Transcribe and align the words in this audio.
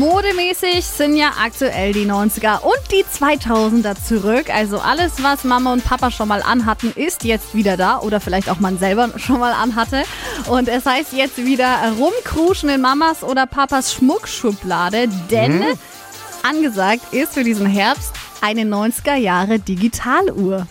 Modemäßig 0.00 0.86
sind 0.86 1.14
ja 1.14 1.32
aktuell 1.44 1.92
die 1.92 2.06
90er 2.06 2.62
und 2.62 2.80
die 2.90 3.04
2000er 3.04 4.02
zurück. 4.02 4.48
Also 4.48 4.78
alles, 4.78 5.22
was 5.22 5.44
Mama 5.44 5.74
und 5.74 5.84
Papa 5.84 6.10
schon 6.10 6.28
mal 6.28 6.40
anhatten, 6.42 6.90
ist 6.96 7.22
jetzt 7.22 7.54
wieder 7.54 7.76
da 7.76 7.98
oder 7.98 8.18
vielleicht 8.18 8.48
auch 8.48 8.60
man 8.60 8.78
selber 8.78 9.10
schon 9.18 9.40
mal 9.40 9.52
anhatte. 9.52 10.04
Und 10.48 10.68
es 10.68 10.86
heißt 10.86 11.12
jetzt 11.12 11.36
wieder 11.44 11.92
rumkruschen 11.98 12.70
in 12.70 12.80
Mamas 12.80 13.22
oder 13.22 13.44
Papas 13.44 13.92
Schmuckschublade, 13.92 15.08
denn 15.30 15.66
angesagt 16.48 17.12
ist 17.12 17.34
für 17.34 17.44
diesen 17.44 17.66
Herbst 17.66 18.14
eine 18.40 18.62
90er 18.62 19.16
Jahre 19.16 19.58
Digitaluhr. 19.58 20.66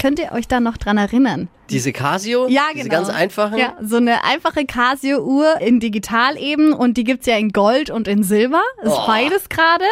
Könnt 0.00 0.20
ihr 0.20 0.30
euch 0.30 0.46
da 0.46 0.60
noch 0.60 0.76
dran 0.76 0.98
erinnern? 0.98 1.48
Diese 1.70 1.92
Casio? 1.92 2.48
Ja, 2.48 2.62
Diese 2.74 2.88
genau. 2.88 3.02
ganz 3.02 3.08
einfachen? 3.10 3.58
Ja, 3.58 3.76
so 3.82 3.96
eine 3.96 4.24
einfache 4.24 4.64
Casio-Uhr 4.64 5.60
in 5.60 5.80
digital 5.80 6.36
eben 6.38 6.72
und 6.72 6.96
die 6.96 7.04
gibt's 7.04 7.26
ja 7.26 7.36
in 7.36 7.50
Gold 7.50 7.90
und 7.90 8.08
in 8.08 8.22
Silber. 8.22 8.62
Ist 8.82 8.92
Oh. 8.92 9.06
beides 9.06 9.48
gerade. 9.48 9.84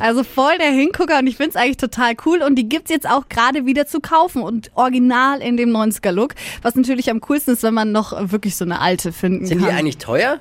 Also 0.00 0.22
voll 0.24 0.56
der 0.58 0.70
Hingucker 0.70 1.18
und 1.18 1.26
ich 1.26 1.36
find's 1.36 1.56
eigentlich 1.56 1.76
total 1.78 2.14
cool 2.26 2.42
und 2.42 2.56
die 2.56 2.68
gibt's 2.68 2.90
jetzt 2.90 3.08
auch 3.08 3.28
gerade 3.28 3.66
wieder 3.66 3.86
zu 3.86 4.00
kaufen 4.00 4.42
und 4.42 4.70
original 4.74 5.40
in 5.40 5.56
dem 5.56 5.70
90er-Look. 5.70 6.34
Was 6.62 6.74
natürlich 6.74 7.10
am 7.10 7.20
coolsten 7.20 7.52
ist, 7.52 7.62
wenn 7.62 7.74
man 7.74 7.92
noch 7.92 8.12
wirklich 8.30 8.56
so 8.56 8.64
eine 8.64 8.80
alte 8.80 9.12
finden 9.12 9.46
Sind 9.46 9.58
kann. 9.60 9.68
die 9.68 9.74
eigentlich 9.74 9.98
teuer? 9.98 10.38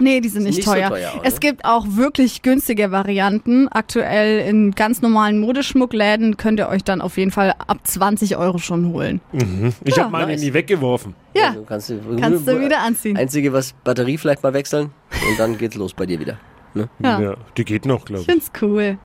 Nee, 0.00 0.20
die 0.20 0.28
sind 0.28 0.42
nicht, 0.44 0.56
nicht 0.56 0.64
so 0.66 0.72
teuer. 0.72 0.88
teuer 0.88 1.10
auch, 1.16 1.24
es 1.24 1.38
gibt 1.40 1.64
auch 1.64 1.86
wirklich 1.90 2.42
günstige 2.42 2.90
Varianten. 2.90 3.68
Aktuell 3.68 4.48
in 4.48 4.72
ganz 4.72 5.02
normalen 5.02 5.38
Modeschmuckläden 5.40 6.36
könnt 6.36 6.58
ihr 6.58 6.68
euch 6.68 6.82
dann 6.82 7.00
auf 7.00 7.16
jeden 7.18 7.30
Fall 7.30 7.54
ab 7.66 7.78
20 7.84 8.36
Euro 8.36 8.58
schon 8.58 8.86
holen. 8.92 9.20
Ich 9.84 9.94
Ja. 9.96 10.04
habe 10.04 10.12
meine 10.12 10.32
Nice. 10.32 10.40
nie 10.42 10.52
weggeworfen. 10.54 11.14
Ja, 11.34 11.48
Also 11.50 11.62
kannst 11.62 11.90
du, 11.90 12.00
kannst 12.20 12.48
du 12.48 12.60
wieder 12.60 12.80
anziehen. 12.80 13.16
Einzige, 13.16 13.52
was 13.52 13.74
Batterie 13.84 14.18
vielleicht 14.18 14.42
mal 14.42 14.54
wechseln 14.54 14.90
und 15.28 15.38
dann 15.38 15.56
geht's 15.58 15.76
los 15.76 15.94
bei 15.94 16.06
dir 16.06 16.18
wieder. 16.18 16.38
Ne? 16.74 16.88
Ja. 17.02 17.20
Ja, 17.20 17.34
die 17.56 17.64
geht 17.64 17.84
noch, 17.84 18.04
glaube 18.04 18.22
Ich 18.22 18.28
ich. 18.28 18.32
find's 18.32 18.50
cool. 18.62 18.96